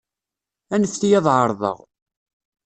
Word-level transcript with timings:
Anfet-iyi 0.73 1.15
ad 1.19 1.25
εerḍeɣ. 1.35 1.77